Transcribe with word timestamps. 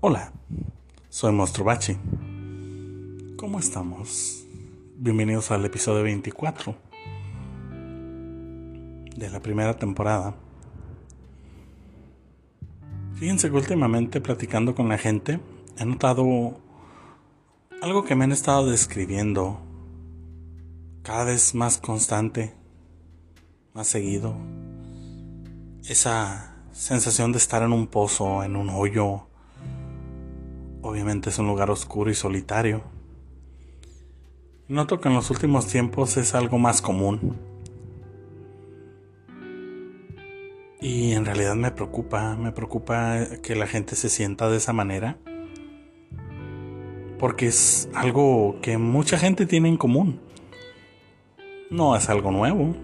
Hola, 0.00 0.32
soy 1.08 1.32
Monstruo 1.32 1.66
Bachi. 1.66 1.96
¿Cómo 3.36 3.58
estamos? 3.58 4.46
Bienvenidos 4.96 5.50
al 5.50 5.64
episodio 5.64 6.04
24 6.04 6.76
de 9.16 9.28
la 9.28 9.40
primera 9.40 9.76
temporada. 9.76 10.36
Fíjense 13.14 13.50
que 13.50 13.56
últimamente 13.56 14.20
platicando 14.20 14.76
con 14.76 14.88
la 14.88 14.98
gente 14.98 15.40
he 15.76 15.84
notado 15.84 16.60
algo 17.82 18.04
que 18.04 18.14
me 18.14 18.22
han 18.22 18.30
estado 18.30 18.70
describiendo 18.70 19.58
cada 21.02 21.24
vez 21.24 21.56
más 21.56 21.78
constante, 21.78 22.54
más 23.74 23.88
seguido. 23.88 24.36
Esa 25.88 26.54
sensación 26.70 27.32
de 27.32 27.38
estar 27.38 27.64
en 27.64 27.72
un 27.72 27.88
pozo, 27.88 28.44
en 28.44 28.54
un 28.54 28.70
hoyo, 28.70 29.24
Obviamente 30.98 31.30
es 31.30 31.38
un 31.38 31.46
lugar 31.46 31.70
oscuro 31.70 32.10
y 32.10 32.14
solitario. 32.16 32.82
Noto 34.66 35.00
que 35.00 35.08
en 35.08 35.14
los 35.14 35.30
últimos 35.30 35.68
tiempos 35.68 36.16
es 36.16 36.34
algo 36.34 36.58
más 36.58 36.82
común. 36.82 37.36
Y 40.80 41.12
en 41.12 41.24
realidad 41.24 41.54
me 41.54 41.70
preocupa, 41.70 42.34
me 42.34 42.50
preocupa 42.50 43.26
que 43.44 43.54
la 43.54 43.68
gente 43.68 43.94
se 43.94 44.08
sienta 44.08 44.50
de 44.50 44.56
esa 44.56 44.72
manera. 44.72 45.18
Porque 47.20 47.46
es 47.46 47.88
algo 47.94 48.56
que 48.60 48.76
mucha 48.76 49.18
gente 49.18 49.46
tiene 49.46 49.68
en 49.68 49.76
común. 49.76 50.20
No 51.70 51.94
es 51.94 52.08
algo 52.08 52.32
nuevo. 52.32 52.74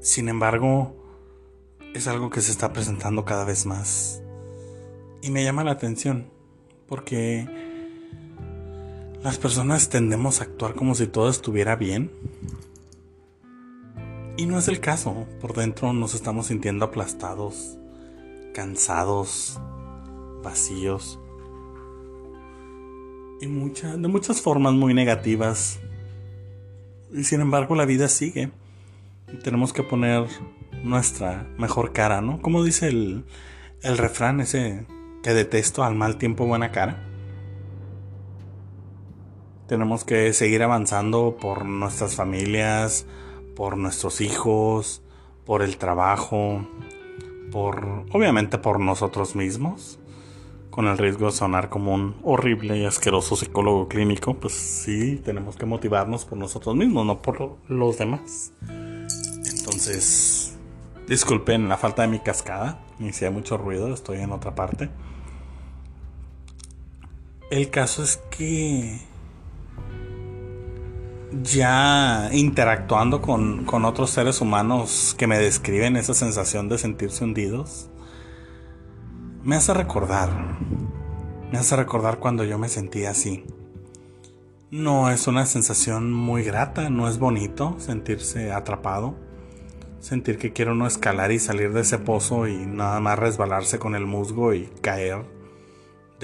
Sin 0.00 0.30
embargo, 0.30 0.96
es 1.92 2.08
algo 2.08 2.30
que 2.30 2.40
se 2.40 2.50
está 2.50 2.72
presentando 2.72 3.26
cada 3.26 3.44
vez 3.44 3.66
más. 3.66 4.23
Y 5.24 5.30
me 5.30 5.42
llama 5.42 5.64
la 5.64 5.70
atención 5.70 6.26
porque 6.86 7.48
las 9.22 9.38
personas 9.38 9.88
tendemos 9.88 10.40
a 10.40 10.44
actuar 10.44 10.74
como 10.74 10.94
si 10.94 11.06
todo 11.06 11.30
estuviera 11.30 11.76
bien. 11.76 12.12
Y 14.36 14.44
no 14.44 14.58
es 14.58 14.68
el 14.68 14.80
caso. 14.80 15.26
Por 15.40 15.54
dentro 15.54 15.94
nos 15.94 16.14
estamos 16.14 16.48
sintiendo 16.48 16.84
aplastados, 16.84 17.78
cansados, 18.52 19.58
vacíos. 20.42 21.18
Y 23.40 23.46
de 23.46 24.08
muchas 24.08 24.42
formas 24.42 24.74
muy 24.74 24.92
negativas. 24.92 25.78
Y 27.14 27.24
sin 27.24 27.40
embargo 27.40 27.74
la 27.76 27.86
vida 27.86 28.08
sigue. 28.08 28.50
Tenemos 29.42 29.72
que 29.72 29.84
poner 29.84 30.26
nuestra 30.82 31.48
mejor 31.56 31.94
cara, 31.94 32.20
¿no? 32.20 32.42
Como 32.42 32.62
dice 32.62 32.88
el, 32.88 33.24
el 33.80 33.96
refrán 33.96 34.40
ese 34.40 34.84
que 35.24 35.32
detesto 35.32 35.82
al 35.82 35.94
mal 35.94 36.18
tiempo 36.18 36.44
buena 36.44 36.70
cara. 36.70 37.02
Tenemos 39.66 40.04
que 40.04 40.34
seguir 40.34 40.62
avanzando 40.62 41.38
por 41.40 41.64
nuestras 41.64 42.14
familias, 42.14 43.06
por 43.56 43.78
nuestros 43.78 44.20
hijos, 44.20 45.02
por 45.46 45.62
el 45.62 45.78
trabajo, 45.78 46.68
por 47.50 48.04
obviamente 48.12 48.58
por 48.58 48.78
nosotros 48.80 49.34
mismos, 49.34 49.98
con 50.68 50.86
el 50.88 50.98
riesgo 50.98 51.26
de 51.26 51.32
sonar 51.32 51.70
como 51.70 51.94
un 51.94 52.16
horrible 52.22 52.76
y 52.76 52.84
asqueroso 52.84 53.34
psicólogo 53.34 53.88
clínico, 53.88 54.34
pues 54.34 54.52
sí, 54.52 55.22
tenemos 55.24 55.56
que 55.56 55.64
motivarnos 55.64 56.26
por 56.26 56.36
nosotros 56.36 56.76
mismos, 56.76 57.06
no 57.06 57.22
por 57.22 57.56
los 57.68 57.96
demás. 57.96 58.52
Entonces, 58.60 60.58
disculpen 61.08 61.70
la 61.70 61.78
falta 61.78 62.02
de 62.02 62.08
mi 62.08 62.18
cascada, 62.18 62.84
hay 63.00 63.30
mucho 63.30 63.56
ruido, 63.56 63.94
estoy 63.94 64.18
en 64.18 64.30
otra 64.30 64.54
parte. 64.54 64.90
El 67.54 67.70
caso 67.70 68.02
es 68.02 68.16
que 68.36 68.98
ya 71.40 72.28
interactuando 72.32 73.22
con, 73.22 73.64
otros 73.84 74.10
seres 74.10 74.40
humanos 74.40 75.14
que 75.16 75.28
me 75.28 75.38
describen 75.38 75.94
esa 75.94 76.14
sensación 76.14 76.68
de 76.68 76.78
sentirse 76.78 77.22
hundidos, 77.22 77.90
me 79.44 79.54
hace 79.54 79.72
recordar, 79.72 80.30
me 81.52 81.58
hace 81.58 81.76
recordar 81.76 82.18
cuando 82.18 82.42
yo 82.42 82.58
me 82.58 82.68
sentía 82.68 83.10
así. 83.10 83.44
No 84.72 85.08
es 85.12 85.28
una 85.28 85.46
sensación 85.46 86.12
muy 86.12 86.42
grata, 86.42 86.90
no 86.90 87.06
es 87.06 87.20
bonito 87.20 87.76
sentirse 87.78 88.50
atrapado, 88.50 89.14
sentir 90.00 90.38
que 90.38 90.52
quiere 90.52 90.72
uno 90.72 90.88
escalar 90.88 91.30
y 91.30 91.38
salir 91.38 91.72
de 91.72 91.82
ese 91.82 91.98
pozo 91.98 92.48
y 92.48 92.66
nada 92.66 92.98
más 92.98 93.16
resbalarse 93.16 93.78
con 93.78 93.94
el 93.94 94.06
musgo 94.06 94.54
y 94.54 94.66
caer 94.80 95.43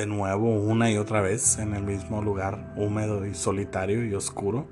de 0.00 0.06
nuevo 0.06 0.49
una 0.49 0.91
y 0.91 0.97
otra 0.97 1.21
vez 1.21 1.59
en 1.59 1.75
el 1.75 1.83
mismo 1.83 2.22
lugar 2.22 2.72
húmedo 2.75 3.27
y 3.27 3.34
solitario 3.34 4.03
y 4.06 4.15
oscuro, 4.15 4.66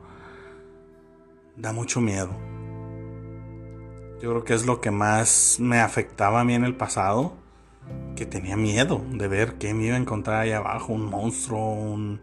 da 1.54 1.74
mucho 1.74 2.00
miedo. 2.00 2.30
Yo 4.22 4.30
creo 4.30 4.44
que 4.44 4.54
es 4.54 4.64
lo 4.64 4.80
que 4.80 4.90
más 4.90 5.58
me 5.60 5.80
afectaba 5.80 6.40
a 6.40 6.44
mí 6.44 6.54
en 6.54 6.64
el 6.64 6.74
pasado, 6.74 7.34
que 8.16 8.24
tenía 8.24 8.56
miedo 8.56 9.02
de 9.12 9.28
ver 9.28 9.58
qué 9.58 9.74
me 9.74 9.84
iba 9.84 9.96
a 9.96 9.98
encontrar 9.98 10.40
ahí 10.40 10.52
abajo, 10.52 10.94
un 10.94 11.04
monstruo, 11.04 11.74
un 11.74 12.22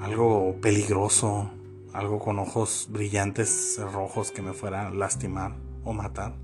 algo 0.00 0.56
peligroso, 0.62 1.50
algo 1.92 2.18
con 2.18 2.38
ojos 2.38 2.88
brillantes 2.90 3.78
rojos 3.92 4.32
que 4.32 4.40
me 4.40 4.54
fuera 4.54 4.86
a 4.86 4.90
lastimar 4.90 5.54
o 5.84 5.92
matar. 5.92 6.34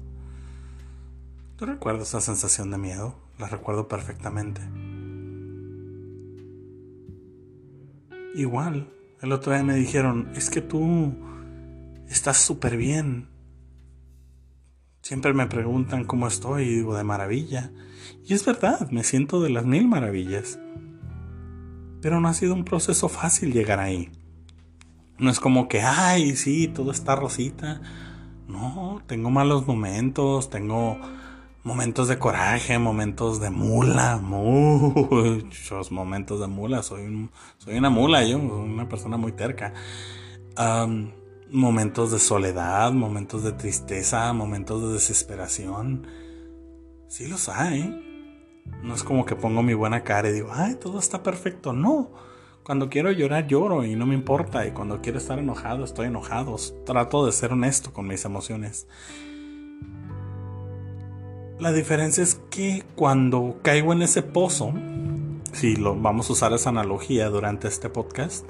¿Tú 1.56 1.64
recuerdas 1.64 2.08
esa 2.08 2.20
sensación 2.20 2.70
de 2.70 2.76
miedo? 2.76 3.21
La 3.42 3.48
recuerdo 3.48 3.88
perfectamente. 3.88 4.60
Igual, 8.36 8.88
el 9.20 9.32
otro 9.32 9.52
día 9.52 9.64
me 9.64 9.74
dijeron, 9.74 10.30
es 10.36 10.48
que 10.48 10.60
tú 10.60 11.12
estás 12.08 12.36
súper 12.36 12.76
bien. 12.76 13.26
Siempre 15.00 15.34
me 15.34 15.48
preguntan 15.48 16.04
cómo 16.04 16.28
estoy 16.28 16.62
y 16.62 16.74
digo 16.76 16.96
de 16.96 17.02
maravilla. 17.02 17.72
Y 18.24 18.34
es 18.34 18.46
verdad, 18.46 18.88
me 18.92 19.02
siento 19.02 19.42
de 19.42 19.50
las 19.50 19.66
mil 19.66 19.88
maravillas. 19.88 20.60
Pero 22.00 22.20
no 22.20 22.28
ha 22.28 22.34
sido 22.34 22.54
un 22.54 22.64
proceso 22.64 23.08
fácil 23.08 23.52
llegar 23.52 23.80
ahí. 23.80 24.12
No 25.18 25.30
es 25.30 25.40
como 25.40 25.66
que, 25.66 25.80
ay, 25.82 26.36
sí, 26.36 26.68
todo 26.68 26.92
está 26.92 27.16
rosita. 27.16 27.82
No, 28.46 29.02
tengo 29.08 29.30
malos 29.30 29.66
momentos, 29.66 30.48
tengo 30.48 31.00
momentos 31.64 32.08
de 32.08 32.18
coraje, 32.18 32.78
momentos 32.78 33.40
de 33.40 33.50
mula, 33.50 34.18
muchos 34.18 35.92
momentos 35.92 36.40
de 36.40 36.46
mula. 36.48 36.82
Soy, 36.82 37.30
soy 37.58 37.76
una 37.76 37.90
mula, 37.90 38.24
yo, 38.24 38.38
una 38.38 38.88
persona 38.88 39.16
muy 39.16 39.32
terca. 39.32 39.72
momentos 41.50 42.10
de 42.10 42.18
soledad, 42.18 42.92
momentos 42.92 43.42
de 43.44 43.52
tristeza, 43.52 44.32
momentos 44.32 44.82
de 44.82 44.94
desesperación. 44.94 46.06
Sí 47.08 47.26
los 47.28 47.48
hay. 47.48 48.08
No 48.82 48.94
es 48.94 49.02
como 49.02 49.24
que 49.26 49.36
pongo 49.36 49.62
mi 49.62 49.74
buena 49.74 50.02
cara 50.02 50.28
y 50.30 50.32
digo, 50.32 50.50
ay, 50.52 50.76
todo 50.76 50.98
está 50.98 51.22
perfecto. 51.22 51.72
No. 51.72 52.12
Cuando 52.64 52.88
quiero 52.88 53.10
llorar, 53.10 53.48
lloro 53.48 53.84
y 53.84 53.96
no 53.96 54.06
me 54.06 54.14
importa. 54.14 54.66
Y 54.66 54.70
cuando 54.70 55.00
quiero 55.00 55.18
estar 55.18 55.38
enojado, 55.38 55.84
estoy 55.84 56.06
enojado. 56.06 56.56
Trato 56.86 57.26
de 57.26 57.32
ser 57.32 57.52
honesto 57.52 57.92
con 57.92 58.06
mis 58.06 58.24
emociones. 58.24 58.86
La 61.62 61.70
diferencia 61.70 62.24
es 62.24 62.40
que 62.50 62.82
cuando 62.96 63.60
caigo 63.62 63.92
en 63.92 64.02
ese 64.02 64.20
pozo, 64.20 64.74
si 65.52 65.76
lo 65.76 65.94
vamos 65.94 66.28
a 66.28 66.32
usar 66.32 66.52
esa 66.52 66.70
analogía 66.70 67.28
durante 67.28 67.68
este 67.68 67.88
podcast, 67.88 68.44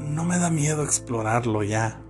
no 0.00 0.24
me 0.24 0.38
da 0.38 0.48
miedo 0.48 0.84
explorarlo 0.84 1.62
ya. 1.62 2.00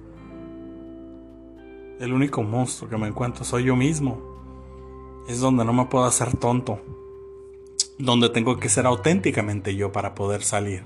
El 1.98 2.12
único 2.12 2.44
monstruo 2.44 2.88
que 2.88 2.96
me 2.96 3.08
encuentro 3.08 3.44
soy 3.44 3.64
yo 3.64 3.74
mismo. 3.74 4.22
Es 5.28 5.40
donde 5.40 5.64
no 5.64 5.72
me 5.72 5.86
puedo 5.86 6.04
hacer 6.04 6.36
tonto. 6.36 6.78
Donde 7.98 8.28
tengo 8.28 8.56
que 8.60 8.68
ser 8.68 8.86
auténticamente 8.86 9.74
yo 9.74 9.90
para 9.90 10.14
poder 10.14 10.44
salir. 10.44 10.84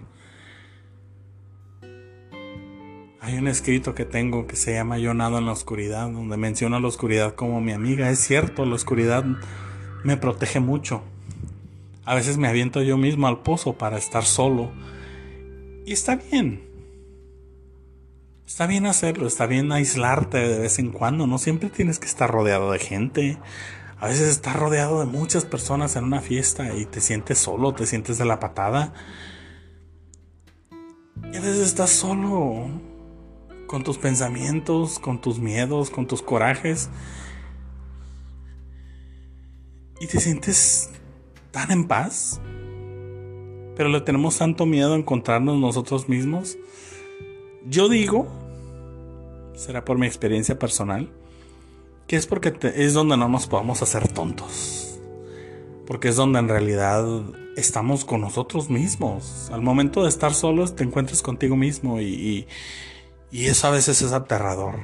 Hay 3.29 3.37
un 3.37 3.47
escrito 3.47 3.95
que 3.95 4.07
tengo 4.07 4.47
que 4.47 4.57
se 4.57 4.73
llama 4.73 4.97
Yo 4.97 5.13
nado 5.13 5.37
en 5.37 5.45
la 5.45 5.53
oscuridad, 5.53 6.09
donde 6.09 6.39
menciona 6.39 6.81
la 6.81 6.89
oscuridad 6.89 7.35
como 7.35 7.61
mi 7.61 7.73
amiga. 7.73 8.09
Es 8.09 8.21
cierto, 8.21 8.65
la 8.65 8.75
oscuridad 8.75 9.23
me 10.03 10.17
protege 10.17 10.61
mucho. 10.61 11.03
A 12.07 12.15
veces 12.15 12.39
me 12.39 12.49
aviento 12.49 12.81
yo 12.81 12.97
mismo 12.97 13.29
al 13.29 13.41
pozo 13.43 13.75
para 13.75 13.99
estar 13.99 14.25
solo. 14.25 14.73
Y 15.85 15.93
está 15.93 16.17
bien. 16.17 16.63
Está 18.47 18.67
bien 18.67 18.87
hacerlo, 18.87 19.27
está 19.27 19.45
bien 19.45 19.73
aislarte 19.73 20.39
de 20.39 20.61
vez 20.61 20.79
en 20.79 20.91
cuando. 20.91 21.27
No 21.27 21.37
siempre 21.37 21.69
tienes 21.69 21.99
que 21.99 22.07
estar 22.07 22.31
rodeado 22.31 22.73
de 22.73 22.79
gente. 22.79 23.37
A 23.99 24.07
veces 24.07 24.31
estás 24.31 24.57
rodeado 24.57 25.01
de 25.01 25.07
muchas 25.07 25.45
personas 25.45 25.97
en 25.97 26.05
una 26.05 26.23
fiesta 26.23 26.75
y 26.75 26.87
te 26.87 27.03
sientes 27.03 27.37
solo, 27.37 27.75
te 27.75 27.85
sientes 27.85 28.17
de 28.17 28.25
la 28.25 28.41
patada. 28.41 28.95
Y 31.31 31.37
a 31.37 31.41
veces 31.43 31.59
estás 31.59 31.91
solo 31.91 32.88
con 33.69 33.85
tus 33.85 33.99
pensamientos, 33.99 34.99
con 34.99 35.21
tus 35.21 35.39
miedos, 35.39 35.91
con 35.91 36.09
tus 36.09 36.23
corajes. 36.23 36.91
y 40.01 40.07
te 40.07 40.21
sientes 40.21 40.91
tan 41.51 41.71
en 41.71 41.87
paz, 41.87 42.41
pero 43.77 43.89
le 43.89 44.01
tenemos 44.01 44.39
tanto 44.39 44.67
miedo 44.67 44.95
a 44.95 44.97
encontrarnos 44.97 45.59
nosotros 45.59 46.09
mismos. 46.09 46.57
Yo 47.67 47.89
digo, 47.89 48.27
será 49.55 49.85
por 49.85 49.99
mi 49.99 50.07
experiencia 50.07 50.59
personal, 50.59 51.11
que 52.07 52.17
es 52.17 52.27
porque 52.27 52.55
es 52.75 52.95
donde 52.95 53.17
no 53.17 53.29
nos 53.29 53.47
podemos 53.47 53.83
hacer 53.83 54.09
tontos. 54.09 55.01
Porque 55.87 56.09
es 56.09 56.17
donde 56.17 56.39
en 56.39 56.49
realidad 56.49 57.05
estamos 57.57 58.05
con 58.05 58.21
nosotros 58.21 58.69
mismos. 58.69 59.51
Al 59.53 59.63
momento 59.63 60.03
de 60.03 60.09
estar 60.09 60.35
solos 60.35 60.77
te 60.77 60.85
encuentras 60.85 61.23
contigo 61.23 61.57
mismo 61.57 62.01
y, 62.01 62.05
y, 62.05 62.47
eso 63.33 63.67
a 63.67 63.71
veces 63.71 64.03
es 64.03 64.13
aterrador. 64.13 64.77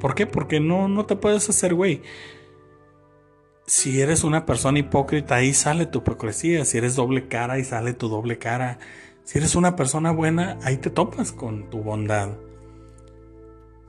¿Por 0.00 0.14
qué? 0.14 0.26
Porque 0.26 0.60
no, 0.60 0.88
no 0.88 1.06
te 1.06 1.16
puedes 1.16 1.48
hacer 1.48 1.74
güey. 1.74 2.02
Si 3.66 4.00
eres 4.00 4.24
una 4.24 4.46
persona 4.46 4.78
hipócrita, 4.78 5.36
ahí 5.36 5.52
sale 5.52 5.86
tu 5.86 5.98
hipocresía. 5.98 6.64
Si 6.64 6.78
eres 6.78 6.96
doble 6.96 7.28
cara, 7.28 7.54
ahí 7.54 7.64
sale 7.64 7.92
tu 7.92 8.08
doble 8.08 8.38
cara. 8.38 8.78
Si 9.24 9.38
eres 9.38 9.56
una 9.56 9.76
persona 9.76 10.10
buena, 10.10 10.58
ahí 10.62 10.78
te 10.78 10.88
topas 10.88 11.32
con 11.32 11.68
tu 11.68 11.82
bondad. 11.82 12.30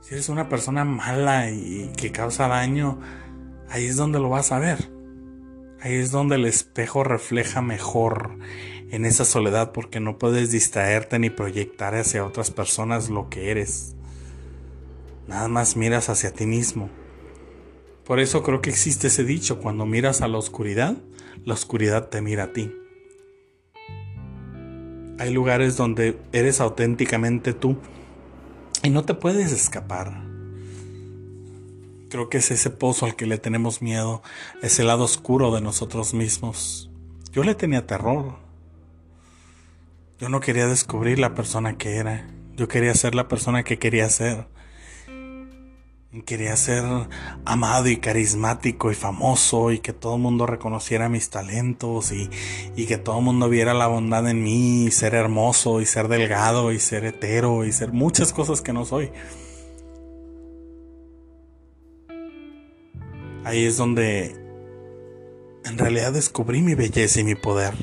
Si 0.00 0.14
eres 0.14 0.28
una 0.28 0.48
persona 0.48 0.84
mala 0.84 1.50
y 1.50 1.92
que 1.96 2.12
causa 2.12 2.48
daño, 2.48 2.98
ahí 3.70 3.86
es 3.86 3.96
donde 3.96 4.18
lo 4.18 4.28
vas 4.28 4.52
a 4.52 4.58
ver. 4.58 4.90
Ahí 5.80 5.94
es 5.94 6.10
donde 6.10 6.36
el 6.36 6.44
espejo 6.44 7.04
refleja 7.04 7.62
mejor 7.62 8.36
en 8.90 9.04
esa 9.04 9.24
soledad 9.24 9.72
porque 9.72 10.00
no 10.00 10.18
puedes 10.18 10.50
distraerte 10.50 11.18
ni 11.18 11.30
proyectar 11.30 11.94
hacia 11.94 12.24
otras 12.24 12.50
personas 12.50 13.08
lo 13.08 13.28
que 13.28 13.50
eres. 13.50 13.94
Nada 15.28 15.48
más 15.48 15.76
miras 15.76 16.08
hacia 16.08 16.32
ti 16.32 16.46
mismo. 16.46 16.90
Por 18.04 18.18
eso 18.18 18.42
creo 18.42 18.60
que 18.60 18.70
existe 18.70 19.06
ese 19.06 19.22
dicho, 19.22 19.60
cuando 19.60 19.86
miras 19.86 20.20
a 20.20 20.28
la 20.28 20.38
oscuridad, 20.38 20.96
la 21.44 21.54
oscuridad 21.54 22.08
te 22.08 22.20
mira 22.20 22.44
a 22.44 22.52
ti. 22.52 22.74
Hay 25.20 25.32
lugares 25.32 25.76
donde 25.76 26.18
eres 26.32 26.60
auténticamente 26.60 27.52
tú 27.52 27.76
y 28.82 28.90
no 28.90 29.04
te 29.04 29.14
puedes 29.14 29.52
escapar. 29.52 30.24
Creo 32.08 32.28
que 32.28 32.38
es 32.38 32.50
ese 32.50 32.70
pozo 32.70 33.06
al 33.06 33.14
que 33.14 33.26
le 33.26 33.38
tenemos 33.38 33.82
miedo, 33.82 34.22
ese 34.62 34.82
lado 34.82 35.04
oscuro 35.04 35.54
de 35.54 35.60
nosotros 35.60 36.12
mismos. 36.12 36.90
Yo 37.30 37.44
le 37.44 37.54
tenía 37.54 37.86
terror. 37.86 38.49
Yo 40.20 40.28
no 40.28 40.40
quería 40.40 40.66
descubrir 40.66 41.18
la 41.18 41.34
persona 41.34 41.78
que 41.78 41.96
era. 41.96 42.28
Yo 42.54 42.68
quería 42.68 42.92
ser 42.92 43.14
la 43.14 43.26
persona 43.26 43.62
que 43.62 43.78
quería 43.78 44.06
ser. 44.10 44.48
Quería 46.26 46.54
ser 46.56 46.84
amado 47.46 47.88
y 47.88 47.96
carismático 47.96 48.90
y 48.90 48.94
famoso 48.94 49.72
y 49.72 49.78
que 49.78 49.94
todo 49.94 50.16
el 50.16 50.20
mundo 50.20 50.44
reconociera 50.44 51.08
mis 51.08 51.30
talentos 51.30 52.12
y, 52.12 52.28
que 52.84 52.98
todo 52.98 53.20
el 53.20 53.24
mundo 53.24 53.48
viera 53.48 53.72
la 53.72 53.86
bondad 53.86 54.28
en 54.28 54.44
mí 54.44 54.84
y 54.84 54.90
ser 54.90 55.14
hermoso 55.14 55.80
y 55.80 55.86
ser 55.86 56.08
delgado 56.08 56.70
y 56.70 56.80
ser 56.80 57.06
hetero 57.06 57.64
y 57.64 57.72
ser 57.72 57.92
muchas 57.92 58.34
cosas 58.34 58.60
que 58.60 58.74
no 58.74 58.84
soy. 58.84 59.10
Ahí 63.44 63.64
es 63.64 63.78
donde 63.78 64.36
en 65.64 65.78
realidad 65.78 66.12
descubrí 66.12 66.60
mi 66.60 66.74
belleza 66.74 67.20
y 67.20 67.24
mi 67.24 67.36
poder. 67.36 67.74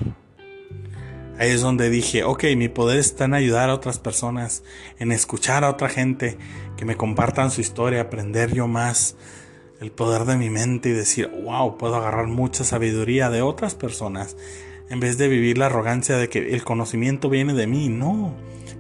Ahí 1.40 1.52
es 1.52 1.62
donde 1.62 1.90
dije, 1.90 2.24
ok, 2.24 2.46
mi 2.56 2.68
poder 2.68 2.98
está 2.98 3.26
en 3.26 3.36
ayudar 3.36 3.70
a 3.70 3.76
otras 3.76 4.00
personas, 4.00 4.64
en 4.98 5.12
escuchar 5.12 5.64
a 5.64 5.70
otra 5.70 5.88
gente, 5.88 6.38
que 6.78 6.86
me 6.86 6.96
compartan 6.96 7.52
su 7.52 7.62
historia, 7.62 8.02
aprender 8.02 8.54
yo 8.54 8.68
más 8.68 9.16
el 9.80 9.92
poder 9.92 10.26
de 10.26 10.38
mi 10.38 10.50
mente 10.50 10.90
y 10.90 10.94
decir, 10.94 11.30
wow, 11.44 11.78
puedo 11.78 11.96
agarrar 11.96 12.28
mucha 12.28 12.64
sabiduría 12.64 13.30
de 13.30 13.44
otras 13.44 13.76
personas, 13.76 14.36
en 14.90 15.00
vez 15.00 15.18
de 15.18 15.28
vivir 15.28 15.58
la 15.58 15.68
arrogancia 15.68 16.18
de 16.18 16.30
que 16.30 16.56
el 16.56 16.64
conocimiento 16.64 17.30
viene 17.30 17.54
de 17.54 17.68
mí. 17.68 17.88
No, 17.90 18.34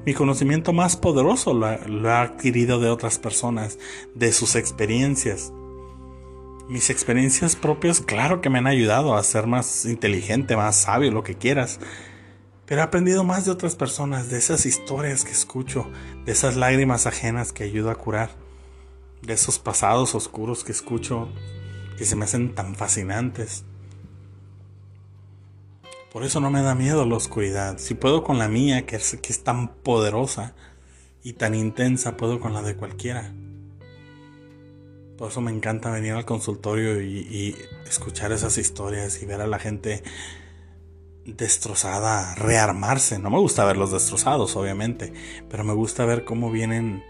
mi 0.06 0.13
conocimiento 0.13 0.74
más 0.74 0.95
poderoso 0.95 1.54
lo, 1.54 1.77
lo 1.86 2.09
he 2.09 2.13
adquirido 2.13 2.80
de 2.80 2.89
otras 2.89 3.19
personas, 3.19 3.77
de 4.15 4.31
sus 4.31 4.56
experiencias. 4.56 5.54
Mis 6.69 6.89
experiencias 6.89 7.56
propias, 7.56 8.01
claro 8.01 8.42
que 8.42 8.50
me 8.50 8.57
han 8.57 8.68
ayudado 8.68 9.15
a 9.15 9.24
ser 9.24 9.48
más 9.48 9.86
inteligente, 9.86 10.57
más 10.57 10.75
sabio, 10.75 11.12
lo 11.12 11.24
que 11.24 11.36
quieras. 11.36 11.80
Pero 12.68 12.81
he 12.81 12.84
aprendido 12.84 13.24
más 13.24 13.46
de 13.46 13.52
otras 13.52 13.75
personas, 13.75 14.30
de 14.30 14.38
esas 14.38 14.66
historias 14.66 15.24
que 15.24 15.31
escucho, 15.31 15.90
de 16.25 16.34
esas 16.34 16.58
lágrimas 16.58 17.08
ajenas 17.08 17.54
que 17.54 17.64
ayudo 17.64 17.90
a 17.90 17.96
curar, 17.96 18.30
de 19.22 19.34
esos 19.34 19.58
pasados 19.58 20.14
oscuros 20.14 20.64
que 20.64 20.74
escucho 20.74 21.30
que 21.98 22.06
se 22.06 22.16
me 22.16 22.25
hacen 22.25 22.54
tan 22.54 22.75
fascinantes. 22.75 23.64
Por 26.12 26.24
eso 26.24 26.40
no 26.42 26.52
me 26.52 26.62
da 26.62 26.75
miedo 26.75 27.06
la 27.06 27.16
oscuridad. 27.16 27.78
Si 27.78 27.94
puedo 27.94 28.24
con 28.24 28.38
la 28.38 28.50
mía, 28.50 28.86
que 28.86 28.98
es, 28.98 29.18
que 29.22 29.31
es 29.31 29.44
tan 29.44 29.69
poderosa 29.69 30.54
y 31.24 31.34
tan 31.34 31.56
intensa, 31.56 32.18
puedo 32.18 32.40
con 32.40 32.54
la 32.54 32.62
de 32.62 32.75
cualquiera. 32.75 33.34
Por 35.18 35.31
eso 35.31 35.42
me 35.42 35.52
encanta 35.52 35.90
venir 35.90 36.14
al 36.14 36.25
consultorio 36.25 37.02
y, 37.02 37.56
escuchar 37.88 38.31
esas 38.31 38.58
historias 38.58 39.22
y 39.22 39.25
ver 39.25 39.42
a 39.42 39.48
la 39.48 39.58
gente 39.58 40.04
destrozada 41.27 42.35
rearmarse. 42.35 43.19
No 43.19 43.29
me 43.29 43.38
gusta 43.38 43.65
verlos 43.65 43.91
destrozados, 43.91 44.56
obviamente, 44.56 45.13
pero 45.50 45.63
me 45.63 45.74
gusta 45.74 46.06
ver 46.06 46.24
cómo 46.24 46.51
vienen 46.51 47.03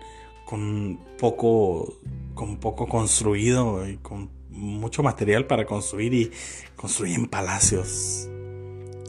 con 0.46 1.00
poco, 1.18 2.00
con 2.34 2.58
poco 2.58 2.88
construido 2.88 3.88
y 3.88 3.98
con 3.98 4.32
mucho 4.50 5.04
material 5.04 5.46
para 5.46 5.66
construir 5.66 6.14
y 6.14 6.32
construyen 6.76 7.28
palacios. 7.28 8.28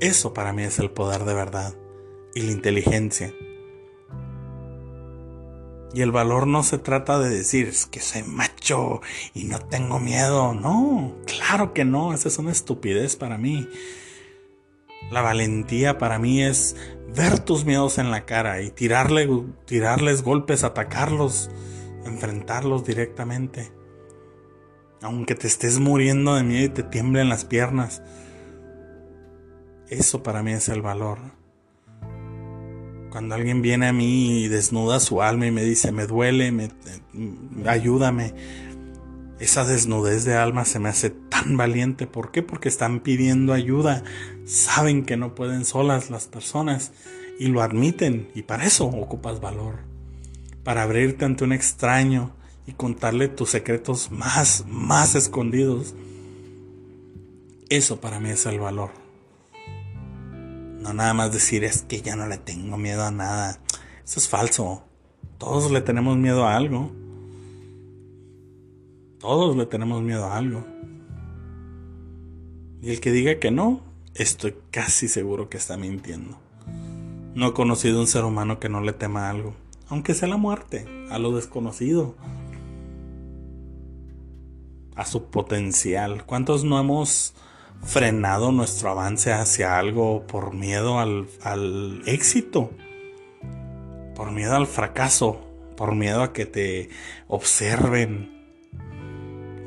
Eso 0.01 0.35
para 0.35 0.53
mí 0.53 0.63
es 0.63 0.79
el 0.79 0.91
poder 0.91 1.25
de 1.25 1.35
verdad 1.35 1.75
y 2.35 2.43
la 2.43 2.53
inteligencia. 2.53 3.33
Y 5.95 6.03
el 6.03 6.13
valor 6.13 6.47
no 6.47 6.63
se 6.63 6.79
trata 6.79 7.19
de 7.19 7.31
decir 7.31 7.67
es 7.67 7.87
que 7.87 8.01
soy 8.01 8.23
macho 8.23 9.01
y 9.33 9.45
no 9.45 9.59
tengo 9.59 9.99
miedo. 9.99 10.53
No, 10.53 11.15
claro 11.27 11.73
que 11.73 11.85
no, 11.85 12.13
esa 12.13 12.29
es 12.29 12.39
una 12.39 12.53
estupidez 12.53 13.17
para 13.17 13.39
mí. 13.39 13.67
La 15.11 15.23
valentía 15.23 15.99
para 15.99 16.19
mí 16.19 16.43
es 16.43 16.77
ver 17.17 17.39
tus 17.39 17.65
miedos 17.65 17.99
en 17.99 18.11
la 18.11 18.27
cara 18.27 18.61
y 18.61 18.71
tirarle, 18.71 19.29
tirarles 19.65 20.23
golpes, 20.23 20.65
atacarlos, 20.65 21.51
enfrentarlos 22.05 22.85
directamente. 22.85 23.73
Aunque 25.01 25.35
te 25.35 25.47
estés 25.47 25.79
muriendo 25.79 26.35
de 26.35 26.43
miedo 26.43 26.65
y 26.65 26.69
te 26.69 26.83
tiemblen 26.83 27.29
las 27.29 27.45
piernas. 27.45 28.03
Eso 29.89 30.23
para 30.23 30.43
mí 30.43 30.53
es 30.53 30.69
el 30.69 30.83
valor. 30.83 31.19
Cuando 33.11 33.35
alguien 33.35 33.63
viene 33.63 33.89
a 33.89 33.93
mí 33.93 34.43
y 34.43 34.49
desnuda 34.49 35.01
su 35.01 35.23
alma 35.23 35.47
y 35.47 35.51
me 35.51 35.63
dice, 35.65 35.93
me 35.93 36.07
duele, 36.07 36.53
me, 36.53 36.71
ayúdame, 37.67 38.35
esa 39.41 39.65
desnudez 39.65 40.25
de 40.25 40.35
alma 40.35 40.65
se 40.65 40.79
me 40.79 40.89
hace 40.89 41.11
tan 41.11 41.57
valiente. 41.57 42.07
¿Por 42.07 42.33
qué? 42.33 42.43
Porque 42.43 42.69
están 42.69 43.01
pidiendo 43.01 43.53
ayuda. 43.53 44.03
Saben 44.45 45.05
que 45.05 45.17
no 45.17 45.35
pueden 45.35 45.65
solas 45.65 46.11
las 46.11 46.27
personas 46.27 46.93
y 47.39 47.47
lo 47.47 47.63
admiten. 47.63 48.31
Y 48.35 48.43
para 48.43 48.65
eso 48.65 48.87
ocupas 48.87 49.41
valor. 49.41 49.77
Para 50.65 50.83
abrirte 50.83 51.25
ante 51.25 51.45
un 51.45 51.53
extraño 51.53 52.35
y 52.67 52.73
contarle 52.73 53.29
tus 53.29 53.51
secretos 53.51 54.11
más, 54.11 54.65
más 54.67 55.15
escondidos. 55.15 55.95
Eso 57.69 58.01
para 58.01 58.19
mí 58.19 58.31
es 58.31 58.45
el 58.47 58.59
valor. 58.59 58.91
No 60.81 60.93
nada 60.93 61.15
más 61.15 61.33
decir 61.33 61.65
es 61.65 61.83
que 61.83 62.03
ya 62.03 62.17
no 62.17 62.27
le 62.27 62.39
tengo 62.39 62.77
miedo 62.77 63.05
a 63.05 63.11
nada. 63.11 63.61
Eso 64.05 64.19
es 64.19 64.29
falso. 64.29 64.85
Todos 65.39 65.71
le 65.71 65.81
tenemos 65.81 66.17
miedo 66.17 66.45
a 66.45 66.57
algo. 66.57 66.93
Todos 69.19 69.57
le 69.57 69.67
tenemos 69.67 70.03
miedo 70.03 70.27
a 70.27 70.37
algo. 70.37 70.65
Y 72.81 72.91
el 72.91 73.01
que 73.01 73.11
diga 73.11 73.39
que 73.39 73.51
no, 73.51 73.81
estoy 74.15 74.55
casi 74.71 75.09
seguro 75.09 75.49
que 75.49 75.57
está 75.57 75.77
mintiendo. 75.77 76.39
No 77.35 77.49
he 77.49 77.53
conocido 77.53 78.01
un 78.01 78.07
ser 78.07 78.25
humano 78.25 78.59
que 78.59 78.69
no 78.69 78.81
le 78.81 78.93
tema 78.93 79.31
algo, 79.31 79.55
aunque 79.89 80.15
sea 80.15 80.29
la 80.29 80.37
muerte, 80.37 80.87
a 81.11 81.19
lo 81.19 81.35
desconocido, 81.35 82.15
a 84.95 85.05
su 85.05 85.25
potencial. 85.25 86.25
¿Cuántos 86.25 86.65
no 86.65 86.79
hemos 86.79 87.35
frenado 87.83 88.53
nuestro 88.53 88.91
avance 88.91 89.33
hacia 89.33 89.79
algo 89.79 90.27
por 90.27 90.55
miedo 90.55 90.99
al, 90.99 92.03
éxito, 92.07 92.71
por 94.15 94.33
miedo 94.33 94.57
al 94.57 94.67
fracaso, 94.67 95.41
por 95.77 95.95
miedo 95.95 96.23
a 96.23 96.33
que 96.33 96.47
te 96.47 96.91
observen. 97.29 98.38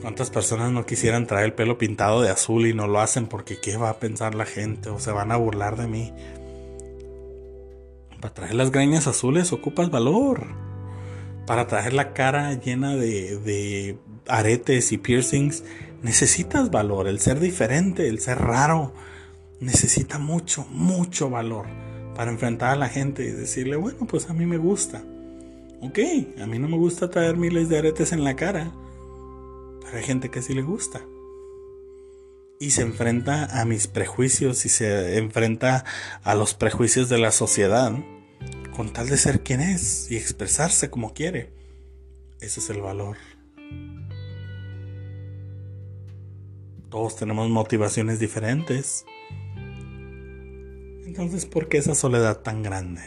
¿Cuántas 0.01 0.31
personas 0.31 0.72
no 0.72 0.86
quisieran 0.86 1.27
traer 1.27 1.46
el 1.46 1.53
pelo 1.53 1.77
pintado 1.77 2.22
de 2.22 2.29
azul 2.29 2.65
y 2.65 2.74
no 2.74 2.88
lo 2.88 3.00
hacen 3.00 3.27
porque 3.27 3.60
qué 3.60 3.77
va 3.77 3.91
a 3.91 4.00
pensar 4.00 4.34
la 4.34 4.46
gente 4.46 4.89
o 4.89 5.00
se 5.00 5.12
van 5.12 5.31
a 5.31 5.38
burlar 5.38 5.77
de 5.77 5.88
mí? 5.88 6.12
Para 8.20 8.34
traer 8.34 8.55
las 8.55 8.72
greñas 8.72 9.05
azules 9.05 9.53
ocupas 9.53 9.91
valor. 9.91 10.48
Para 11.46 11.67
traer 11.67 11.93
la 11.93 12.13
cara 12.13 12.53
llena 12.53 12.96
de, 12.96 13.38
de 13.38 13.98
aretes 14.27 14.91
y 14.91 14.98
piercings 14.98 15.63
necesitas 16.01 16.72
valor, 16.72 17.08
el 17.08 17.20
ser 17.20 17.39
diferente, 17.39 18.08
el 18.08 18.20
ser 18.20 18.39
raro, 18.39 18.93
necesita 19.60 20.17
mucho, 20.17 20.65
mucho 20.72 21.29
valor 21.29 21.67
para 22.15 22.31
enfrentar 22.31 22.72
a 22.72 22.75
la 22.75 22.89
gente 22.89 23.24
y 23.24 23.31
decirle, 23.31 23.75
bueno, 23.75 24.08
pues 24.08 24.29
a 24.29 24.34
mí 24.34 24.46
me 24.46 24.58
gusta. 24.58 25.03
Ok, 25.81 26.00
a 26.41 26.46
mí 26.48 26.60
no 26.60 26.67
me 26.67 26.77
gusta 26.77 27.10
traer 27.10 27.38
miles 27.38 27.70
de 27.70 27.77
aretes 27.77 28.12
en 28.12 28.24
la 28.24 28.36
cara, 28.36 28.72
hay 29.94 30.04
gente 30.04 30.30
que 30.30 30.42
sí 30.42 30.54
le 30.54 30.62
gusta. 30.62 31.02
Y 32.60 32.72
se 32.72 32.84
enfrenta 32.84 33.60
a 33.60 33.66
mis 33.66 33.88
prejuicios 33.88 34.66
y 34.66 34.70
se 34.70 35.18
enfrenta 35.18 35.84
a 36.24 36.36
los 36.36 36.54
prejuicios 36.54 37.10
de 37.10 37.18
la 37.18 37.32
sociedad 37.32 37.94
con 38.76 38.94
tal 38.94 39.10
de 39.10 39.18
ser 39.18 39.42
quien 39.42 39.62
es 39.62 40.10
y 40.10 40.16
expresarse 40.16 40.90
como 40.90 41.14
quiere. 41.14 41.54
Ese 42.40 42.60
es 42.60 42.70
el 42.70 42.82
valor. 42.82 43.18
Todos 46.90 47.16
tenemos 47.16 47.50
motivaciones 47.50 48.20
diferentes. 48.20 49.06
Entonces, 51.06 51.46
¿por 51.46 51.68
qué 51.68 51.78
esa 51.78 51.96
soledad 51.96 52.40
tan 52.42 52.64
grande? 52.64 53.02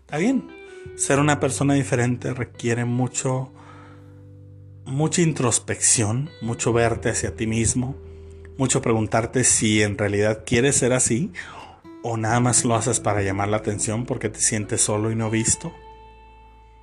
Está 0.00 0.18
bien, 0.18 0.48
ser 0.96 1.18
una 1.18 1.40
persona 1.40 1.74
diferente 1.74 2.34
requiere 2.34 2.84
mucho, 2.84 3.52
mucha 4.90 5.22
introspección, 5.22 6.30
mucho 6.42 6.72
verte 6.72 7.10
hacia 7.10 7.36
ti 7.36 7.46
mismo, 7.46 7.96
mucho 8.58 8.82
preguntarte 8.82 9.44
si 9.44 9.82
en 9.82 9.96
realidad 9.96 10.42
quieres 10.44 10.76
ser 10.76 10.92
así 10.92 11.32
o 12.02 12.16
nada 12.16 12.40
más 12.40 12.64
lo 12.64 12.74
haces 12.74 13.00
para 13.00 13.22
llamar 13.22 13.48
la 13.48 13.58
atención 13.58 14.04
porque 14.04 14.28
te 14.28 14.40
sientes 14.40 14.80
solo 14.80 15.10
y 15.10 15.14
no 15.14 15.30
visto, 15.30 15.72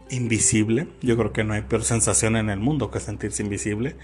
invisible. 0.10 0.88
Yo 1.02 1.18
creo 1.18 1.34
que 1.34 1.44
no 1.44 1.54
hay 1.54 1.64
peor 1.64 1.84
sensación 1.84 2.36
en 2.38 2.50
el 2.50 2.60
mundo 2.60 2.90
que 2.92 3.00
sentirse 3.00 3.44
invisible. 3.44 3.96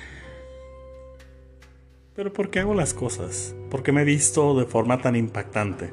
Pero 2.15 2.31
¿por 2.31 2.49
qué 2.49 2.59
hago 2.59 2.75
las 2.75 2.93
cosas? 2.93 3.55
¿Por 3.71 3.83
qué 3.83 3.91
me 3.91 4.01
he 4.01 4.05
visto 4.05 4.59
de 4.59 4.65
forma 4.65 5.01
tan 5.01 5.15
impactante? 5.15 5.91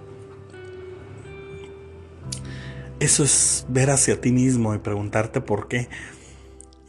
Eso 2.99 3.25
es 3.25 3.64
ver 3.69 3.88
hacia 3.90 4.21
ti 4.21 4.31
mismo 4.33 4.75
y 4.75 4.79
preguntarte 4.79 5.40
por 5.40 5.69
qué. 5.69 5.88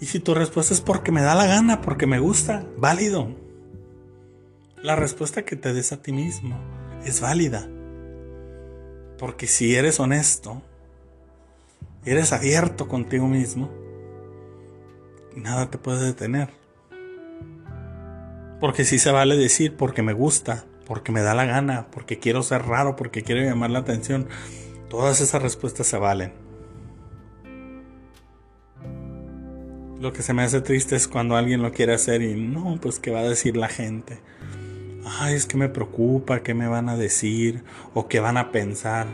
Y 0.01 0.07
si 0.07 0.19
tu 0.19 0.33
respuesta 0.33 0.73
es 0.73 0.81
porque 0.81 1.11
me 1.11 1.21
da 1.21 1.35
la 1.35 1.45
gana, 1.45 1.79
porque 1.79 2.07
me 2.07 2.19
gusta, 2.19 2.65
válido. 2.75 3.33
La 4.83 4.97
respuesta 4.97 5.45
que 5.45 5.55
te 5.55 5.73
des 5.73 5.93
a 5.93 6.01
ti 6.01 6.11
mismo 6.11 6.59
es 7.05 7.21
válida. 7.21 7.69
Porque 9.17 9.47
si 9.47 9.75
eres 9.75 9.99
honesto, 9.99 10.61
eres 12.03 12.33
abierto 12.33 12.89
contigo 12.89 13.27
mismo, 13.27 13.71
nada 15.35 15.69
te 15.69 15.77
puede 15.77 16.03
detener. 16.03 16.49
Porque 18.59 18.83
si 18.83 18.99
se 18.99 19.11
vale 19.11 19.37
decir 19.37 19.77
porque 19.77 20.01
me 20.01 20.13
gusta, 20.13 20.65
porque 20.85 21.13
me 21.13 21.21
da 21.21 21.35
la 21.35 21.45
gana, 21.45 21.87
porque 21.91 22.19
quiero 22.19 22.43
ser 22.43 22.63
raro, 22.63 22.95
porque 22.95 23.23
quiero 23.23 23.41
llamar 23.41 23.69
la 23.69 23.79
atención, 23.79 24.27
Todas 24.91 25.21
esas 25.21 25.41
respuestas 25.41 25.87
se 25.87 25.97
valen. 25.97 26.33
Lo 30.01 30.11
que 30.13 30.23
se 30.23 30.33
me 30.33 30.41
hace 30.41 30.61
triste 30.61 30.95
es 30.95 31.07
cuando 31.07 31.35
alguien 31.35 31.61
lo 31.61 31.71
quiere 31.71 31.93
hacer 31.93 32.23
y 32.23 32.33
no, 32.33 32.79
pues 32.81 32.99
qué 32.99 33.11
va 33.11 33.19
a 33.19 33.29
decir 33.29 33.55
la 33.55 33.67
gente. 33.67 34.19
Ay, 35.05 35.35
es 35.35 35.45
que 35.45 35.57
me 35.57 35.69
preocupa, 35.69 36.41
qué 36.41 36.55
me 36.55 36.67
van 36.67 36.89
a 36.89 36.97
decir 36.97 37.63
o 37.93 38.07
qué 38.07 38.19
van 38.19 38.37
a 38.37 38.51
pensar. 38.51 39.05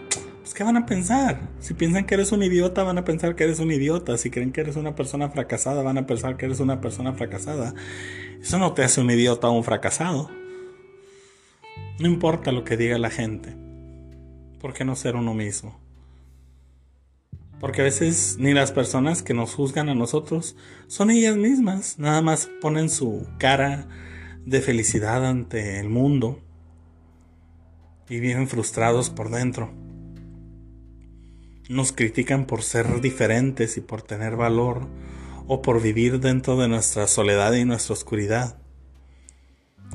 Pues 0.41 0.53
qué 0.53 0.63
van 0.63 0.77
a 0.77 0.86
pensar. 0.86 1.50
Si 1.60 1.74
piensan 1.74 2.06
que 2.06 2.15
eres 2.15 2.32
un 2.32 2.41
idiota, 2.41 2.84
van 2.84 2.98
a 2.98 3.03
pensar 3.03 3.36
que 3.36 3.44
eres 3.44 3.60
un 3.60 3.70
idiota. 3.70 4.17
Si 4.17 4.29
creen 4.29 4.53
que 4.53 4.62
eres 4.62 4.77
una 4.77 4.96
persona 4.96 5.27
fracasada, 5.27 5.84
van 5.84 5.98
a 5.98 6.08
pensar 6.08 6.38
que 6.38 6.46
eres 6.46 6.62
una 6.62 6.79
persona 6.79 7.12
fracasada. 7.12 7.74
Eso 8.41 8.58
no 8.58 8.74
te 8.74 8.86
hace 8.86 9.01
un 9.01 9.12
idiota 9.12 9.50
o 9.50 9.51
un 9.51 9.65
fracasado. 9.65 10.32
No 12.00 12.08
importa 12.08 12.53
lo 12.53 12.63
que 12.63 12.77
diga 12.77 12.98
la 12.98 13.10
gente. 13.10 13.67
¿por 14.60 14.74
qué 14.74 14.84
no 14.84 14.96
ser 14.96 15.15
uno 15.15 15.34
mismo? 15.34 15.87
Porque 17.60 17.82
a 17.82 17.86
veces 17.86 18.38
ni 18.40 18.54
las 18.54 18.72
personas 18.72 19.24
que 19.24 19.34
nos 19.34 19.56
juzgan 19.56 19.90
a 19.90 19.96
nosotros 19.96 20.56
son 20.88 21.10
ellas 21.10 21.36
mismas, 21.38 21.98
nada 21.98 22.22
más 22.22 22.50
ponen 22.62 22.90
su 22.90 23.28
cara 23.40 23.88
de 24.46 24.62
felicidad 24.62 25.26
ante 25.26 25.80
el 25.80 25.90
mundo 25.90 26.40
y 28.10 28.20
viven 28.20 28.48
frustrados 28.48 29.10
por 29.10 29.32
dentro. 29.32 29.72
Nos 31.68 31.92
critican 31.92 32.46
por 32.46 32.62
ser 32.62 33.02
diferentes 33.02 33.76
y 33.78 33.82
por 33.82 34.02
tener 34.04 34.36
valor 34.36 34.88
o 35.48 35.62
por 35.62 35.82
vivir 35.82 36.20
dentro 36.20 36.58
de 36.58 36.68
nuestra 36.68 37.08
soledad 37.08 37.54
y 37.54 37.66
nuestra 37.66 37.94
oscuridad 37.94 38.62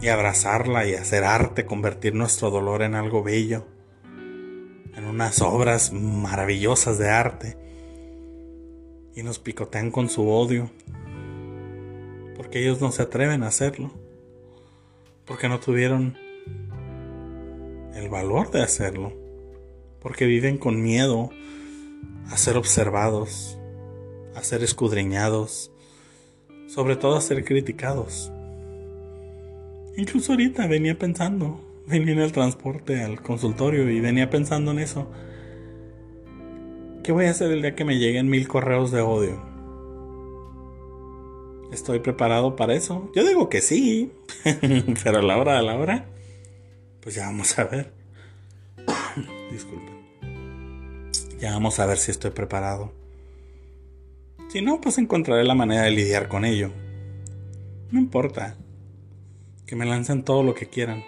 y 0.01 0.09
abrazarla 0.09 0.87
y 0.87 0.95
hacer 0.95 1.23
arte, 1.23 1.65
convertir 1.65 2.15
nuestro 2.15 2.51
dolor 2.51 2.83
en 2.83 2.95
algo 2.95 3.23
bello 3.23 3.72
en 4.95 5.05
unas 5.05 5.41
obras 5.43 5.93
maravillosas 5.93 6.99
de 6.99 7.11
arte. 7.11 7.57
Y 9.15 9.23
nos 9.23 9.39
picotean 9.39 9.91
con 9.91 10.09
su 10.09 10.29
odio. 10.29 10.71
Porque 12.37 12.61
ellos 12.63 12.81
no 12.81 12.93
se 12.93 13.03
atreven 13.03 13.43
a 13.43 13.49
hacerlo. 13.49 13.93
Porque 15.27 15.49
no 15.49 15.61
tuvieron 15.61 16.17
el 17.95 18.09
valor 18.09 18.51
de 18.51 18.63
hacerlo. 18.63 19.13
Porque 20.01 20.27
viven 20.27 20.59
con 20.59 20.83
miedo 20.83 21.31
a 22.31 22.37
ser 22.37 22.57
observados 22.57 23.59
a 24.35 24.43
ser 24.43 24.63
escudriñados 24.63 25.73
sobre 26.73 26.97
todo 26.97 27.17
a 27.17 27.21
ser 27.21 27.45
criticados. 27.45 28.33
Incluso 29.97 30.33
ahorita 30.33 30.67
venía 30.67 30.99
pensando 30.99 31.61
venía 31.87 32.13
en 32.13 32.21
el 32.21 32.33
transporte 32.33 33.03
al 33.03 33.23
consultorio 33.23 33.89
y 33.91 34.01
venía 34.01 34.31
pensando 34.31 34.71
en 34.71 34.79
eso. 34.79 35.11
¿Qué 37.03 37.13
voy 37.13 37.27
a 37.27 37.31
hacer 37.31 37.51
el 37.51 37.63
día 37.63 37.75
que 37.75 37.85
me 37.85 37.99
lleguen 37.99 38.29
mil 38.29 38.47
correos 38.47 38.93
de 38.93 39.01
odio? 39.01 39.43
¿Estoy 41.73 42.01
preparado 42.01 42.55
para 42.55 42.75
eso? 42.75 43.11
Yo 43.15 43.27
digo 43.27 43.49
que 43.49 43.61
sí, 43.61 44.13
pero 45.05 45.19
a 45.19 45.23
la 45.23 45.39
hora 45.39 45.57
de 45.57 45.63
la 45.63 45.77
hora, 45.77 46.07
pues 47.01 47.15
ya 47.15 47.27
vamos 47.27 47.59
a 47.59 47.65
ver. 47.65 47.93
Disculpen. 49.51 50.03
Ya 51.41 51.53
vamos 51.53 51.81
a 51.81 51.87
ver 51.87 51.99
si 51.99 52.11
estoy 52.11 52.31
preparado. 52.31 52.93
Si 54.49 54.61
no, 54.61 54.81
pues 54.81 54.99
encontraré 54.99 55.45
la 55.45 55.55
manera 55.55 55.83
de 55.83 55.91
lidiar 55.91 56.29
con 56.29 56.45
ello. 56.45 56.71
No 57.91 57.99
importa. 57.99 58.57
Que 59.67 59.75
me 59.75 59.87
lancen 59.87 60.23
todo 60.23 60.43
lo 60.43 60.55
que 60.55 60.69
quieran 60.69 61.03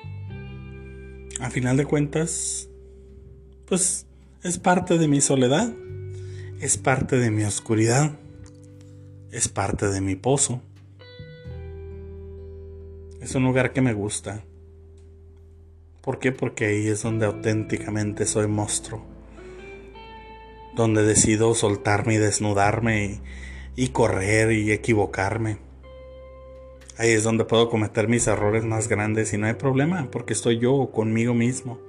a 1.41 1.51
final 1.51 1.77
de 1.77 1.85
cuentas, 1.85 2.69
pues 3.67 4.07
es 4.43 4.59
parte 4.59 4.99
de 4.99 5.09
mi 5.09 5.21
soledad, 5.21 5.73
es 6.61 6.77
parte 6.77 7.17
de 7.17 7.31
mi 7.31 7.45
oscuridad, 7.45 8.13
es 9.31 9.49
parte 9.49 9.89
de 9.89 10.01
mi 10.01 10.17
pozo. 10.17 10.63
Es 13.21 13.35
un 13.35 13.45
lugar 13.45 13.73
que 13.73 13.81
me 13.81 13.95
gusta. 13.95 14.45
¿Por 16.03 16.19
qué? 16.19 16.31
Porque 16.31 16.67
ahí 16.67 16.89
es 16.89 17.03
donde 17.03 17.27
auténticamente 17.27 18.27
soy 18.27 18.47
monstruo. 18.47 19.05
Donde 20.77 21.03
decido 21.03 21.55
soltarme 21.55 22.15
y 22.15 22.19
desnudarme 22.19 23.21
y, 23.77 23.85
y 23.85 23.89
correr 23.89 24.53
y 24.53 24.71
equivocarme. 24.73 25.59
Ahí 26.97 27.11
es 27.11 27.25
donde 27.25 27.45
puedo 27.45 27.69
cometer 27.69 28.07
mis 28.07 28.27
errores 28.29 28.65
más 28.65 28.89
grandes 28.89 29.33
y 29.33 29.39
no 29.39 29.47
hay 29.47 29.55
problema 29.55 30.09
porque 30.13 30.33
estoy 30.33 30.59
yo 30.59 30.91
conmigo 30.93 31.35
mismo. 31.35 31.81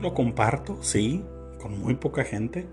Lo 0.00 0.14
comparto, 0.14 0.78
sí, 0.80 1.24
con 1.60 1.80
muy 1.80 1.96
poca 1.96 2.22
gente. 2.22 2.66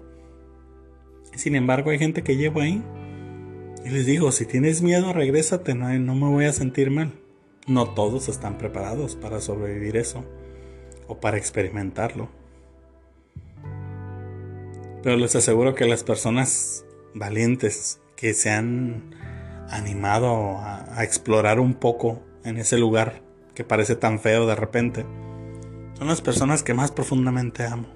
Sin 1.35 1.55
embargo, 1.55 1.89
hay 1.89 1.97
gente 1.97 2.23
que 2.23 2.37
llevo 2.37 2.61
ahí. 2.61 2.83
Y 3.83 3.89
les 3.89 4.05
digo, 4.05 4.31
si 4.31 4.45
tienes 4.45 4.83
miedo, 4.83 5.11
regrésate, 5.11 5.73
no, 5.73 5.91
no 5.97 6.15
me 6.15 6.27
voy 6.27 6.45
a 6.45 6.53
sentir 6.53 6.91
mal. 6.91 7.11
No 7.67 7.89
todos 7.89 8.29
están 8.29 8.59
preparados 8.59 9.15
para 9.15 9.41
sobrevivir 9.41 9.97
eso 9.97 10.23
o 11.07 11.19
para 11.19 11.37
experimentarlo. 11.37 12.29
Pero 15.01 15.17
les 15.17 15.35
aseguro 15.35 15.73
que 15.73 15.85
las 15.85 16.03
personas 16.03 16.85
valientes 17.15 17.99
que 18.15 18.33
se 18.33 18.51
han 18.51 19.15
animado 19.69 20.57
a, 20.59 21.03
explorar 21.03 21.59
un 21.59 21.73
poco 21.73 22.21
en 22.43 22.57
ese 22.57 22.77
lugar 22.77 23.21
que 23.53 23.63
parece 23.63 23.95
tan 23.95 24.19
feo 24.19 24.45
de 24.45 24.55
repente, 24.55 25.05
son 25.97 26.07
las 26.07 26.21
personas 26.21 26.63
que 26.63 26.73
más 26.73 26.91
profundamente 26.91 27.65
amo. 27.65 27.87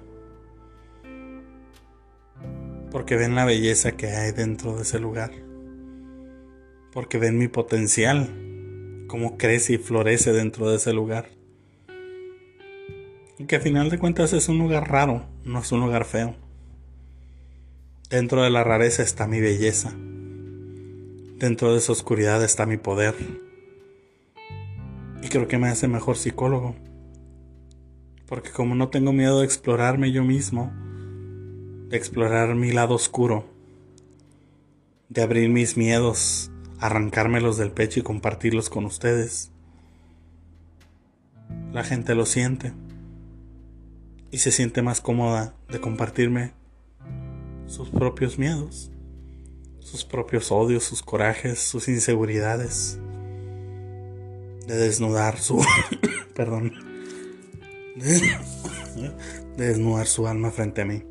Porque 2.90 3.16
ven 3.16 3.34
la 3.34 3.44
belleza 3.44 3.92
que 3.92 4.08
hay 4.08 4.32
dentro 4.32 4.76
de 4.76 4.82
ese 4.82 4.98
lugar. 4.98 5.30
Porque 6.92 7.18
ven 7.18 7.38
mi 7.38 7.46
potencial, 7.46 8.28
cómo 9.06 9.36
crece 9.36 9.74
y 9.74 9.78
florece 9.78 10.32
dentro 10.32 10.68
de 10.70 10.76
ese 10.76 10.92
lugar. 10.92 11.28
Y 13.38 13.44
que 13.44 13.56
a 13.56 13.60
final 13.60 13.90
de 13.90 13.98
cuentas 13.98 14.32
es 14.32 14.48
un 14.48 14.58
lugar 14.58 14.90
raro, 14.90 15.26
no 15.44 15.60
es 15.60 15.70
un 15.72 15.80
lugar 15.80 16.04
feo. 16.04 16.34
Dentro 18.08 18.42
de 18.42 18.50
la 18.50 18.64
rareza 18.64 19.02
está 19.02 19.28
mi 19.28 19.40
belleza. 19.40 19.94
Dentro 21.40 21.72
de 21.72 21.78
esa 21.78 21.92
oscuridad 21.92 22.44
está 22.44 22.66
mi 22.66 22.76
poder. 22.76 23.14
Y 25.22 25.28
creo 25.30 25.48
que 25.48 25.56
me 25.56 25.68
hace 25.68 25.88
mejor 25.88 26.18
psicólogo. 26.18 26.74
Porque 28.26 28.50
como 28.50 28.74
no 28.74 28.88
tengo 28.90 29.14
miedo 29.14 29.40
de 29.40 29.46
explorarme 29.46 30.12
yo 30.12 30.22
mismo, 30.22 30.70
de 31.88 31.96
explorar 31.96 32.54
mi 32.56 32.72
lado 32.72 32.94
oscuro, 32.94 33.46
de 35.08 35.22
abrir 35.22 35.48
mis 35.48 35.78
miedos, 35.78 36.50
arrancármelos 36.78 37.56
del 37.56 37.72
pecho 37.72 38.00
y 38.00 38.02
compartirlos 38.02 38.68
con 38.68 38.84
ustedes, 38.84 39.50
la 41.72 41.84
gente 41.84 42.14
lo 42.14 42.26
siente 42.26 42.74
y 44.30 44.38
se 44.38 44.52
siente 44.52 44.82
más 44.82 45.00
cómoda 45.00 45.54
de 45.70 45.80
compartirme 45.80 46.52
sus 47.66 47.88
propios 47.88 48.38
miedos, 48.38 48.90
sus 49.90 50.04
propios 50.04 50.52
odios, 50.52 50.84
sus 50.84 51.02
corajes, 51.02 51.58
sus 51.58 51.88
inseguridades, 51.88 53.00
de 54.68 54.76
desnudar 54.76 55.40
su... 55.40 55.60
perdón. 56.36 56.74
De, 57.96 58.20
desnudar 59.56 60.06
su 60.06 60.28
alma 60.28 60.52
frente 60.52 60.82
a 60.82 60.84
mí. 60.84 61.02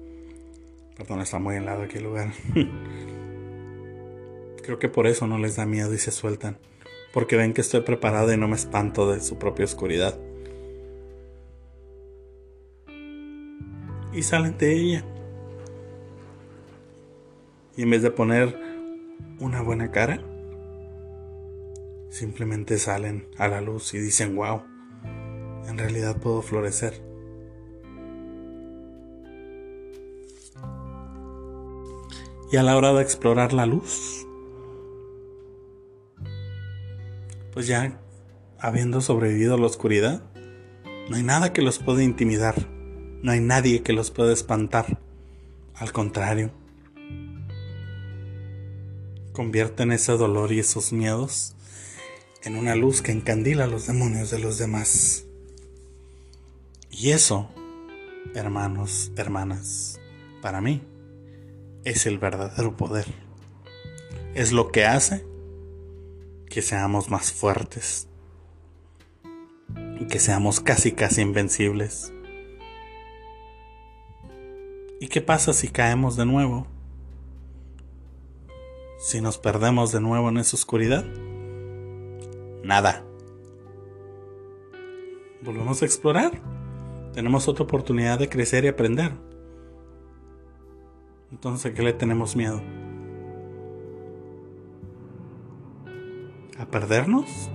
Perdón, 0.96 1.20
está 1.20 1.40
muy 1.40 1.58
helado 1.58 1.84
aquí 1.84 1.98
el 1.98 2.06
lugar. 2.06 2.32
Creo 4.64 4.80
que 4.80 4.88
por 4.88 5.08
eso 5.08 5.28
no 5.28 5.38
les 5.40 5.58
da 5.58 5.66
miedo 5.66 5.94
y 5.94 5.98
se 5.98 6.12
sueltan. 6.12 6.58
Porque 7.12 7.36
ven 7.36 7.54
que 7.54 7.60
estoy 7.60 7.82
preparado 7.82 8.32
y 8.32 8.38
no 8.38 8.48
me 8.48 8.56
espanto 8.56 9.12
de 9.12 9.20
su 9.20 9.38
propia 9.38 9.66
oscuridad. 9.66 10.18
Y 14.14 14.24
salen 14.24 14.58
de 14.58 14.74
ella. 14.74 15.04
Y 17.76 17.82
en 17.82 17.90
vez 17.90 18.04
de 18.04 18.12
poner 18.12 18.69
una 19.40 19.62
buena 19.62 19.92
cara, 19.92 20.22
simplemente 22.10 22.78
salen 22.78 23.28
a 23.38 23.48
la 23.48 23.62
luz 23.62 23.94
y 23.94 24.00
dicen, 24.00 24.36
wow, 24.36 24.64
en 25.68 25.78
realidad 25.78 26.18
puedo 26.18 26.42
florecer. 26.42 27.02
Y 32.52 32.58
a 32.58 32.64
la 32.64 32.76
hora 32.76 32.94
de 32.94 33.04
explorar 33.04 33.54
la 33.54 33.68
luz, 33.68 34.26
pues 37.54 37.68
ya 37.68 38.02
habiendo 38.58 39.02
sobrevivido 39.02 39.56
a 39.56 39.58
la 39.60 39.68
oscuridad, 39.68 40.24
no 41.10 41.16
hay 41.16 41.24
nada 41.24 41.54
que 41.54 41.62
los 41.62 41.80
pueda 41.80 42.04
intimidar, 42.04 42.56
no 43.22 43.32
hay 43.32 43.40
nadie 43.40 43.84
que 43.84 43.94
los 43.94 44.12
pueda 44.12 44.34
espantar. 44.34 45.00
Al 45.76 45.92
contrario, 45.92 46.52
convierten 49.40 49.94
ese 49.94 50.12
dolor 50.18 50.52
y 50.52 50.60
esos 50.60 50.92
miedos 50.92 51.56
en 52.44 52.58
una 52.58 52.76
luz 52.76 53.02
que 53.02 53.14
encandila 53.14 53.64
a 53.64 53.68
los 53.68 53.88
demonios 53.88 54.32
de 54.32 54.40
los 54.40 54.58
demás. 54.58 55.24
Y 56.92 57.12
eso, 57.12 57.50
hermanos, 58.36 59.14
hermanas, 59.16 59.98
para 60.42 60.60
mí, 60.60 60.84
es 61.86 62.06
el 62.06 62.20
verdadero 62.20 62.76
poder. 62.76 63.06
Es 64.36 64.52
lo 64.52 64.74
que 64.74 64.84
hace 64.84 65.26
que 66.50 66.62
seamos 66.62 67.10
más 67.10 67.32
fuertes 67.32 68.10
y 70.02 70.06
que 70.08 70.20
seamos 70.20 70.60
casi 70.60 70.92
casi 70.92 71.22
invencibles. 71.22 72.12
¿Y 75.00 75.08
qué 75.08 75.22
pasa 75.22 75.54
si 75.54 75.70
caemos 75.70 76.18
de 76.18 76.26
nuevo? 76.26 76.68
Si 79.00 79.22
nos 79.22 79.38
perdemos 79.38 79.94
de 79.94 80.02
nuevo 80.02 80.28
en 80.28 80.38
esa 80.38 80.58
oscuridad? 80.58 81.06
Nada. 82.66 83.06
Volvemos 85.42 85.82
a 85.82 85.86
explorar. 85.86 86.34
Tenemos 87.14 87.48
otra 87.48 87.64
oportunidad 87.64 88.20
de 88.20 88.28
crecer 88.28 88.66
y 88.66 88.68
aprender. 88.68 89.14
Entonces, 91.32 91.72
¿a 91.72 91.74
qué 91.74 91.82
le 91.82 91.94
tenemos 91.94 92.36
miedo? 92.36 92.62
¿A 96.58 96.66
perdernos? 96.66 97.50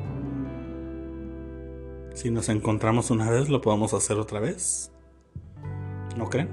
Si 2.14 2.30
nos 2.30 2.48
encontramos 2.48 3.10
una 3.10 3.30
vez, 3.30 3.50
lo 3.50 3.60
podemos 3.60 3.92
hacer 3.92 4.16
otra 4.16 4.40
vez. 4.40 4.90
¿No 6.16 6.30
creen? 6.30 6.48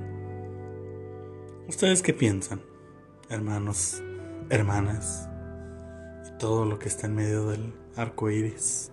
¿Ustedes 1.69 2.01
qué 2.01 2.13
piensan, 2.13 2.60
hermanos, 3.30 4.04
hermanas? 4.52 5.30
Y 6.28 6.38
todo 6.38 6.66
lo 6.66 6.78
que 6.78 6.90
está 6.90 7.08
en 7.08 7.16
medio 7.16 7.48
del 7.48 7.74
arco 7.96 8.30
iris. 8.30 8.92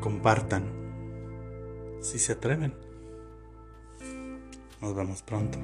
Compartan 0.00 0.64
si 2.00 2.18
se 2.18 2.32
atreven. 2.32 2.74
Nos 4.80 4.94
vemos 4.94 5.22
pronto. 5.22 5.58